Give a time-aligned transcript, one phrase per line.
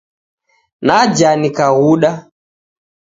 [0.87, 2.11] Naja nikaghuda.